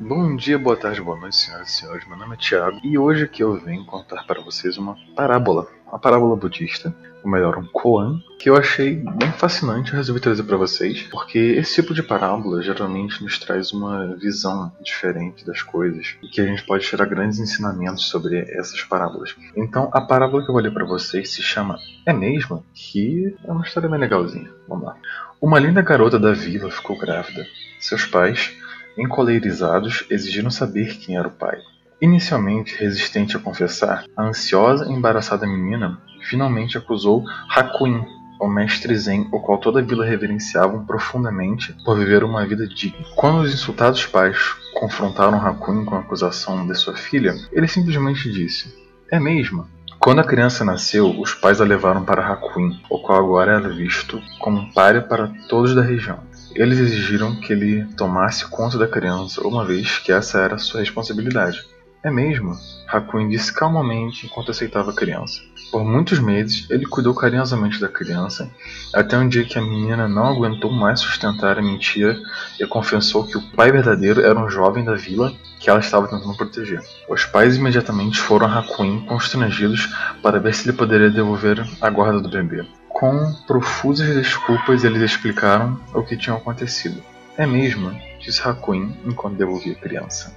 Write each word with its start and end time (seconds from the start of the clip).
Bom 0.00 0.36
dia, 0.36 0.56
boa 0.56 0.76
tarde, 0.76 1.02
boa 1.02 1.18
noite, 1.18 1.34
senhoras 1.34 1.70
e 1.70 1.72
senhores. 1.72 2.06
Meu 2.06 2.16
nome 2.16 2.34
é 2.34 2.36
Thiago 2.36 2.78
e 2.84 2.96
hoje 2.96 3.24
aqui 3.24 3.42
eu 3.42 3.58
venho 3.58 3.84
contar 3.84 4.22
para 4.28 4.40
vocês 4.40 4.78
uma 4.78 4.96
parábola, 5.16 5.66
uma 5.88 5.98
parábola 5.98 6.36
budista, 6.36 6.94
ou 7.24 7.28
melhor, 7.28 7.58
um 7.58 7.66
koan, 7.66 8.22
que 8.38 8.48
eu 8.48 8.56
achei 8.56 8.94
bem 8.94 9.32
fascinante 9.32 9.90
e 9.90 9.96
resolvi 9.96 10.20
trazer 10.20 10.44
para 10.44 10.56
vocês, 10.56 11.02
porque 11.10 11.36
esse 11.36 11.82
tipo 11.82 11.92
de 11.92 12.04
parábola 12.04 12.62
geralmente 12.62 13.20
nos 13.24 13.40
traz 13.40 13.72
uma 13.72 14.14
visão 14.14 14.70
diferente 14.80 15.44
das 15.44 15.62
coisas 15.62 16.14
e 16.22 16.28
que 16.28 16.40
a 16.40 16.46
gente 16.46 16.64
pode 16.64 16.86
tirar 16.86 17.06
grandes 17.06 17.40
ensinamentos 17.40 18.08
sobre 18.08 18.38
essas 18.56 18.80
parábolas. 18.84 19.34
Então, 19.56 19.90
a 19.92 20.00
parábola 20.00 20.44
que 20.44 20.48
eu 20.48 20.54
vou 20.54 20.62
ler 20.62 20.72
para 20.72 20.86
vocês 20.86 21.32
se 21.32 21.42
chama 21.42 21.76
É 22.06 22.12
Mesmo? 22.12 22.64
Que 22.72 23.36
é 23.44 23.50
uma 23.50 23.64
história 23.64 23.88
bem 23.88 23.98
legalzinha. 23.98 24.48
Vamos 24.68 24.84
lá. 24.84 24.96
Uma 25.40 25.58
linda 25.58 25.82
garota 25.82 26.20
da 26.20 26.32
vila 26.32 26.70
ficou 26.70 26.96
grávida. 26.96 27.44
Seus 27.80 28.04
pais 28.04 28.56
encoleirizados, 28.98 30.04
exigiram 30.10 30.50
saber 30.50 30.98
quem 30.98 31.16
era 31.16 31.28
o 31.28 31.30
pai. 31.30 31.58
Inicialmente 32.00 32.76
resistente 32.76 33.36
a 33.36 33.40
confessar, 33.40 34.04
a 34.16 34.24
ansiosa 34.24 34.86
e 34.86 34.92
embaraçada 34.92 35.46
menina 35.46 35.98
finalmente 36.28 36.76
acusou 36.76 37.24
Hakuin, 37.48 38.04
o 38.40 38.46
mestre 38.46 38.94
Zen, 38.96 39.28
o 39.32 39.40
qual 39.40 39.58
toda 39.58 39.80
a 39.80 39.82
vila 39.82 40.04
reverenciava 40.04 40.78
profundamente 40.84 41.74
por 41.84 41.98
viver 41.98 42.22
uma 42.22 42.46
vida 42.46 42.66
digna. 42.66 43.04
Quando 43.16 43.40
os 43.40 43.52
insultados 43.52 44.06
pais 44.06 44.36
confrontaram 44.74 45.44
Hakuin 45.44 45.84
com 45.84 45.96
a 45.96 46.00
acusação 46.00 46.66
de 46.66 46.74
sua 46.76 46.94
filha, 46.94 47.34
ele 47.50 47.66
simplesmente 47.66 48.30
disse: 48.30 48.72
É 49.10 49.18
mesmo? 49.18 49.66
Quando 49.98 50.20
a 50.20 50.24
criança 50.24 50.64
nasceu, 50.64 51.10
os 51.20 51.34
pais 51.34 51.60
a 51.60 51.64
levaram 51.64 52.04
para 52.04 52.24
Hakuin, 52.24 52.80
o 52.88 53.00
qual 53.00 53.18
agora 53.18 53.56
era 53.56 53.68
visto 53.68 54.22
como 54.38 54.60
um 54.60 54.70
páreo 54.70 55.02
para 55.08 55.26
todos 55.48 55.74
da 55.74 55.82
região. 55.82 56.20
Eles 56.54 56.78
exigiram 56.78 57.36
que 57.36 57.52
ele 57.52 57.84
tomasse 57.96 58.46
conta 58.46 58.78
da 58.78 58.88
criança, 58.88 59.46
uma 59.46 59.64
vez 59.64 59.98
que 59.98 60.12
essa 60.12 60.38
era 60.38 60.58
sua 60.58 60.80
responsabilidade. 60.80 61.64
É 62.02 62.10
mesmo? 62.10 62.56
Hakuin 62.86 63.28
disse 63.28 63.52
calmamente 63.52 64.24
enquanto 64.24 64.52
aceitava 64.52 64.92
a 64.92 64.94
criança. 64.94 65.40
Por 65.70 65.84
muitos 65.84 66.18
meses, 66.20 66.64
ele 66.70 66.86
cuidou 66.86 67.12
carinhosamente 67.12 67.80
da 67.80 67.88
criança, 67.88 68.48
até 68.94 69.18
um 69.18 69.28
dia 69.28 69.44
que 69.44 69.58
a 69.58 69.62
menina 69.62 70.08
não 70.08 70.24
aguentou 70.24 70.70
mais 70.70 71.00
sustentar 71.00 71.58
a 71.58 71.62
mentira 71.62 72.16
e 72.58 72.66
confessou 72.66 73.26
que 73.26 73.36
o 73.36 73.50
pai 73.50 73.72
verdadeiro 73.72 74.20
era 74.20 74.38
um 74.38 74.48
jovem 74.48 74.84
da 74.84 74.94
vila 74.94 75.32
que 75.58 75.68
ela 75.68 75.80
estava 75.80 76.06
tentando 76.06 76.36
proteger. 76.36 76.80
Os 77.08 77.24
pais 77.24 77.56
imediatamente 77.56 78.20
foram 78.20 78.46
a 78.46 78.60
Hakuin 78.60 79.04
constrangidos 79.04 79.92
para 80.22 80.38
ver 80.38 80.54
se 80.54 80.68
ele 80.68 80.76
poderia 80.78 81.10
devolver 81.10 81.66
a 81.80 81.90
guarda 81.90 82.20
do 82.20 82.28
bebê. 82.28 82.64
Com 82.98 83.32
profusas 83.46 84.12
desculpas, 84.12 84.82
eles 84.82 85.00
explicaram 85.00 85.78
o 85.94 86.02
que 86.02 86.16
tinha 86.16 86.34
acontecido. 86.34 87.00
É 87.36 87.46
mesmo, 87.46 87.96
disse 88.18 88.42
Hakuin 88.42 88.92
enquanto 89.06 89.36
devolvia 89.36 89.74
a 89.74 89.76
criança. 89.76 90.34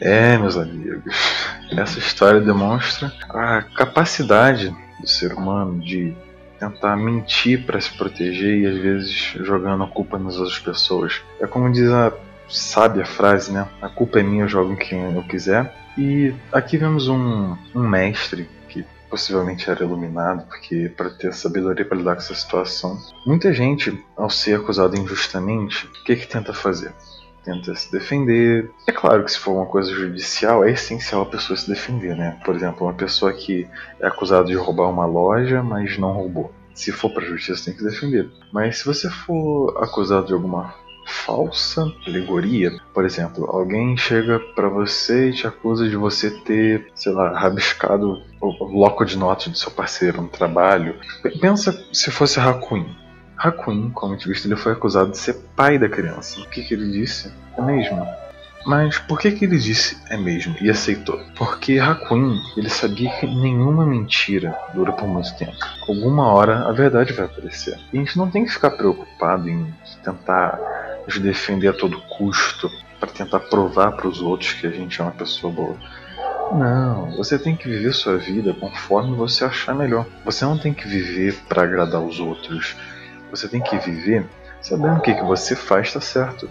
É, 0.00 0.38
meus 0.38 0.56
amigos, 0.56 1.12
essa 1.76 1.98
história 1.98 2.40
demonstra 2.40 3.12
a 3.30 3.62
capacidade 3.62 4.72
do 5.00 5.08
ser 5.08 5.32
humano 5.32 5.80
de 5.80 6.16
tentar 6.60 6.96
mentir 6.96 7.66
para 7.66 7.80
se 7.80 7.98
proteger 7.98 8.60
e 8.60 8.66
às 8.68 8.76
vezes 8.76 9.12
jogando 9.40 9.82
a 9.82 9.88
culpa 9.88 10.20
nas 10.20 10.36
outras 10.36 10.60
pessoas. 10.60 11.20
É 11.40 11.48
como 11.48 11.72
diz 11.72 11.90
a 11.90 12.12
sábia 12.48 13.04
frase, 13.04 13.50
né? 13.50 13.66
A 13.82 13.88
culpa 13.88 14.20
é 14.20 14.22
minha, 14.22 14.44
eu 14.44 14.48
jogo 14.48 14.74
em 14.74 14.76
quem 14.76 15.16
eu 15.16 15.22
quiser. 15.24 15.74
E 15.98 16.32
aqui 16.52 16.78
vemos 16.78 17.08
um, 17.08 17.56
um 17.74 17.88
mestre 17.88 18.48
possivelmente 19.10 19.68
era 19.68 19.84
iluminado, 19.84 20.46
porque 20.46 20.88
para 20.96 21.10
ter 21.10 21.34
sabedoria 21.34 21.84
para 21.84 21.98
lidar 21.98 22.14
com 22.14 22.20
essa 22.20 22.34
situação. 22.34 22.98
Muita 23.26 23.52
gente, 23.52 24.02
ao 24.16 24.30
ser 24.30 24.56
acusada 24.56 24.96
injustamente, 24.96 25.86
o 25.86 26.04
que, 26.04 26.16
que 26.16 26.26
tenta 26.26 26.54
fazer? 26.54 26.94
Tenta 27.44 27.74
se 27.74 27.90
defender. 27.90 28.70
É 28.86 28.92
claro 28.92 29.24
que 29.24 29.32
se 29.32 29.38
for 29.38 29.52
uma 29.52 29.66
coisa 29.66 29.92
judicial, 29.92 30.64
é 30.64 30.70
essencial 30.70 31.22
a 31.22 31.26
pessoa 31.26 31.56
se 31.56 31.68
defender, 31.68 32.16
né? 32.16 32.38
Por 32.44 32.54
exemplo, 32.54 32.86
uma 32.86 32.94
pessoa 32.94 33.32
que 33.32 33.66
é 33.98 34.06
acusada 34.06 34.44
de 34.44 34.54
roubar 34.54 34.88
uma 34.88 35.06
loja, 35.06 35.62
mas 35.62 35.98
não 35.98 36.12
roubou. 36.12 36.52
Se 36.74 36.92
for 36.92 37.10
para 37.10 37.24
a 37.24 37.26
justiça, 37.26 37.64
tem 37.64 37.74
que 37.74 37.84
defender. 37.84 38.30
Mas 38.52 38.78
se 38.78 38.86
você 38.86 39.10
for 39.10 39.76
acusado 39.82 40.26
de 40.26 40.32
alguma 40.32 40.74
falsa 41.10 41.84
alegoria. 42.06 42.72
Por 42.94 43.04
exemplo, 43.04 43.44
alguém 43.50 43.96
chega 43.96 44.38
para 44.54 44.68
você 44.68 45.30
e 45.30 45.32
te 45.32 45.46
acusa 45.46 45.88
de 45.88 45.96
você 45.96 46.30
ter, 46.30 46.90
sei 46.94 47.12
lá, 47.12 47.38
rabiscado 47.38 48.22
o 48.40 48.66
bloco 48.68 49.04
de 49.04 49.18
notas 49.18 49.48
do 49.48 49.58
seu 49.58 49.70
parceiro 49.70 50.22
no 50.22 50.28
trabalho. 50.28 50.94
Pensa 51.40 51.84
se 51.92 52.10
fosse 52.10 52.38
Hakuin. 52.40 52.86
Hakuin, 53.36 53.90
como 53.90 54.12
a 54.12 54.16
gente 54.16 54.28
visto, 54.28 54.46
ele 54.46 54.56
foi 54.56 54.72
acusado 54.72 55.10
de 55.10 55.18
ser 55.18 55.34
pai 55.56 55.78
da 55.78 55.88
criança. 55.88 56.40
O 56.40 56.48
que, 56.48 56.62
que 56.62 56.74
ele 56.74 56.90
disse? 56.90 57.32
É 57.56 57.62
mesmo. 57.62 58.06
Mas 58.66 58.98
por 58.98 59.18
que, 59.18 59.30
que 59.32 59.46
ele 59.46 59.56
disse 59.56 59.96
é 60.10 60.16
mesmo 60.16 60.54
e 60.60 60.70
aceitou? 60.70 61.18
Porque 61.36 61.78
Hakuin 61.78 62.38
ele 62.56 62.68
sabia 62.68 63.10
que 63.18 63.26
nenhuma 63.26 63.86
mentira 63.86 64.54
dura 64.74 64.92
por 64.92 65.08
muito 65.08 65.34
tempo. 65.36 65.56
Alguma 65.88 66.26
hora 66.32 66.68
a 66.68 66.72
verdade 66.72 67.12
vai 67.12 67.24
aparecer. 67.24 67.78
E 67.92 67.96
a 67.96 68.00
gente 68.00 68.18
não 68.18 68.30
tem 68.30 68.44
que 68.44 68.52
ficar 68.52 68.70
preocupado 68.72 69.48
em 69.48 69.72
tentar 70.04 70.58
defender 71.18 71.68
a 71.68 71.72
todo 71.72 72.00
custo 72.02 72.70
para 73.00 73.10
tentar 73.10 73.40
provar 73.40 73.92
para 73.92 74.06
os 74.06 74.20
outros 74.20 74.52
que 74.52 74.66
a 74.66 74.70
gente 74.70 75.00
é 75.00 75.04
uma 75.04 75.12
pessoa 75.12 75.52
boa. 75.52 75.76
Não, 76.52 77.16
você 77.16 77.38
tem 77.38 77.56
que 77.56 77.68
viver 77.68 77.92
sua 77.94 78.18
vida 78.18 78.52
conforme 78.52 79.16
você 79.16 79.44
achar 79.44 79.74
melhor. 79.74 80.04
Você 80.24 80.44
não 80.44 80.58
tem 80.58 80.74
que 80.74 80.86
viver 80.86 81.34
para 81.48 81.62
agradar 81.62 82.02
os 82.02 82.20
outros. 82.20 82.76
Você 83.30 83.48
tem 83.48 83.60
que 83.60 83.78
viver 83.78 84.26
sabendo 84.60 85.00
que 85.00 85.12
o 85.12 85.16
que 85.16 85.24
você 85.24 85.56
faz 85.56 85.88
está 85.88 86.00
certo. 86.00 86.50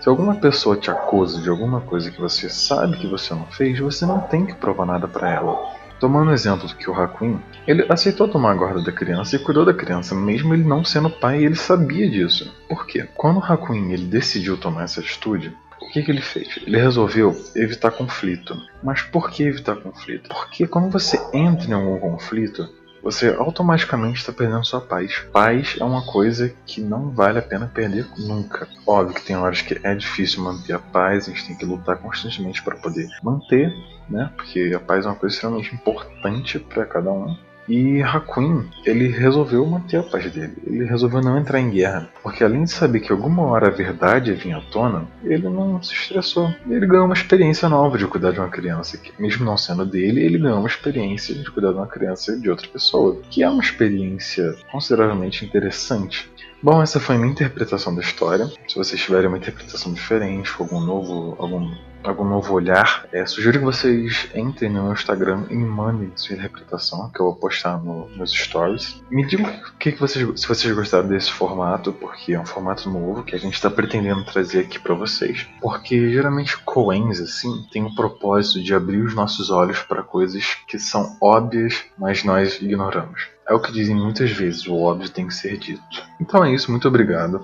Se 0.00 0.08
alguma 0.08 0.36
pessoa 0.36 0.76
te 0.76 0.90
acusa 0.90 1.42
de 1.42 1.48
alguma 1.50 1.82
coisa 1.82 2.10
que 2.10 2.20
você 2.20 2.48
sabe 2.48 2.96
que 2.96 3.06
você 3.06 3.34
não 3.34 3.44
fez, 3.46 3.78
você 3.78 4.06
não 4.06 4.20
tem 4.20 4.46
que 4.46 4.54
provar 4.54 4.86
nada 4.86 5.06
para 5.06 5.30
ela. 5.30 5.69
Tomando 6.00 6.30
o 6.30 6.32
exemplo 6.32 6.66
que 6.74 6.88
o 6.88 6.94
Hakuin, 6.94 7.38
ele 7.66 7.84
aceitou 7.90 8.26
tomar 8.26 8.52
a 8.52 8.54
guarda 8.54 8.82
da 8.82 8.90
criança 8.90 9.36
e 9.36 9.38
cuidou 9.38 9.66
da 9.66 9.74
criança, 9.74 10.14
mesmo 10.14 10.54
ele 10.54 10.64
não 10.64 10.82
sendo 10.82 11.10
pai, 11.10 11.44
ele 11.44 11.54
sabia 11.54 12.08
disso. 12.08 12.50
Por 12.66 12.86
quê? 12.86 13.06
Quando 13.14 13.36
o 13.38 13.44
Hakuin 13.44 13.92
ele 13.92 14.06
decidiu 14.06 14.56
tomar 14.56 14.84
essa 14.84 15.00
atitude, 15.00 15.54
o 15.78 15.90
que, 15.90 16.02
que 16.02 16.10
ele 16.10 16.22
fez? 16.22 16.58
Ele 16.66 16.78
resolveu 16.78 17.36
evitar 17.54 17.90
conflito. 17.90 18.56
Mas 18.82 19.02
por 19.02 19.30
que 19.30 19.42
evitar 19.42 19.76
conflito? 19.76 20.30
Porque 20.30 20.66
quando 20.66 20.90
você 20.90 21.20
entra 21.34 21.68
em 21.68 21.74
algum 21.74 21.98
conflito, 21.98 22.66
você 23.02 23.34
automaticamente 23.38 24.18
está 24.18 24.32
perdendo 24.32 24.64
sua 24.64 24.80
paz. 24.80 25.18
Paz 25.32 25.76
é 25.78 25.84
uma 25.84 26.04
coisa 26.04 26.54
que 26.66 26.80
não 26.80 27.10
vale 27.10 27.38
a 27.38 27.42
pena 27.42 27.70
perder 27.72 28.06
nunca. 28.18 28.68
Óbvio 28.86 29.14
que 29.14 29.24
tem 29.24 29.36
horas 29.36 29.62
que 29.62 29.78
é 29.82 29.94
difícil 29.94 30.42
manter 30.42 30.74
a 30.74 30.78
paz, 30.78 31.28
a 31.28 31.30
gente 31.30 31.46
tem 31.46 31.56
que 31.56 31.64
lutar 31.64 31.96
constantemente 31.98 32.62
para 32.62 32.76
poder 32.76 33.08
manter, 33.22 33.74
né? 34.08 34.30
Porque 34.36 34.72
a 34.74 34.80
paz 34.80 35.04
é 35.04 35.08
uma 35.08 35.14
coisa 35.14 35.34
extremamente 35.34 35.74
importante 35.74 36.58
para 36.58 36.84
cada 36.84 37.10
um. 37.10 37.36
E 37.70 38.02
Hakuin, 38.02 38.68
ele 38.84 39.06
resolveu 39.06 39.64
manter 39.64 39.98
a 39.98 40.02
paz 40.02 40.28
dele. 40.32 40.56
Ele 40.66 40.84
resolveu 40.84 41.20
não 41.20 41.38
entrar 41.38 41.60
em 41.60 41.70
guerra. 41.70 42.10
Porque 42.20 42.42
além 42.42 42.64
de 42.64 42.72
saber 42.72 42.98
que 42.98 43.12
alguma 43.12 43.44
hora 43.44 43.68
a 43.68 43.70
verdade 43.70 44.32
vir 44.32 44.54
à 44.54 44.60
tona, 44.60 45.06
ele 45.22 45.48
não 45.48 45.80
se 45.80 45.94
estressou. 45.94 46.52
Ele 46.68 46.84
ganhou 46.84 47.04
uma 47.04 47.14
experiência 47.14 47.68
nova 47.68 47.96
de 47.96 48.08
cuidar 48.08 48.32
de 48.32 48.40
uma 48.40 48.48
criança. 48.48 48.98
Que, 48.98 49.12
mesmo 49.22 49.44
não 49.44 49.56
sendo 49.56 49.86
dele, 49.86 50.20
ele 50.20 50.36
ganhou 50.36 50.58
uma 50.58 50.66
experiência 50.66 51.32
de 51.32 51.48
cuidar 51.48 51.70
de 51.70 51.78
uma 51.78 51.86
criança 51.86 52.36
de 52.36 52.50
outra 52.50 52.66
pessoa. 52.66 53.20
Que 53.30 53.44
é 53.44 53.48
uma 53.48 53.62
experiência 53.62 54.56
consideravelmente 54.72 55.44
interessante. 55.44 56.28
Bom, 56.60 56.82
essa 56.82 56.98
foi 56.98 57.14
a 57.14 57.18
minha 57.20 57.30
interpretação 57.30 57.94
da 57.94 58.02
história. 58.02 58.50
Se 58.66 58.74
vocês 58.74 59.00
tiverem 59.00 59.28
uma 59.28 59.38
interpretação 59.38 59.94
diferente, 59.94 60.52
algum 60.58 60.80
novo, 60.80 61.36
algum 61.38 61.70
algum 62.02 62.24
novo 62.24 62.54
olhar, 62.54 63.06
é, 63.12 63.24
sugiro 63.26 63.58
que 63.58 63.64
vocês 63.64 64.28
entrem 64.34 64.70
no 64.70 64.84
meu 64.84 64.92
Instagram 64.92 65.44
e 65.50 65.54
mandem 65.54 66.12
sua 66.16 66.36
interpretação, 66.36 67.10
que 67.10 67.20
eu 67.20 67.26
vou 67.26 67.36
postar 67.36 67.78
no, 67.78 68.08
nos 68.10 68.32
stories. 68.32 69.02
Me 69.10 69.26
digam 69.26 69.50
que, 69.78 69.92
que 69.92 70.00
vocês, 70.00 70.40
se 70.40 70.48
vocês 70.48 70.74
gostaram 70.74 71.08
desse 71.08 71.30
formato, 71.30 71.92
porque 71.92 72.32
é 72.32 72.40
um 72.40 72.46
formato 72.46 72.88
novo 72.88 73.22
que 73.22 73.34
a 73.34 73.38
gente 73.38 73.54
está 73.54 73.70
pretendendo 73.70 74.24
trazer 74.24 74.60
aqui 74.60 74.78
para 74.78 74.94
vocês. 74.94 75.46
Porque 75.60 76.10
geralmente 76.12 76.56
coens 76.58 77.20
assim 77.20 77.66
tem 77.70 77.84
o 77.84 77.94
propósito 77.94 78.62
de 78.62 78.74
abrir 78.74 79.02
os 79.02 79.14
nossos 79.14 79.50
olhos 79.50 79.80
para 79.80 80.02
coisas 80.02 80.56
que 80.66 80.78
são 80.78 81.16
óbvias, 81.20 81.84
mas 81.98 82.24
nós 82.24 82.60
ignoramos. 82.60 83.28
É 83.48 83.52
o 83.52 83.60
que 83.60 83.72
dizem 83.72 83.96
muitas 83.96 84.30
vezes, 84.30 84.64
o 84.68 84.76
óbvio 84.76 85.08
tem 85.08 85.26
que 85.26 85.34
ser 85.34 85.58
dito. 85.58 85.82
Então 86.20 86.44
é 86.44 86.54
isso, 86.54 86.70
muito 86.70 86.86
obrigado. 86.86 87.40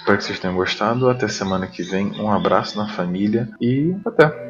Espero 0.00 0.16
que 0.16 0.24
vocês 0.24 0.38
tenham 0.38 0.56
gostado. 0.56 1.10
Até 1.10 1.28
semana 1.28 1.66
que 1.66 1.82
vem. 1.82 2.18
Um 2.18 2.32
abraço 2.32 2.78
na 2.78 2.88
família 2.88 3.46
e 3.60 3.94
até! 4.04 4.49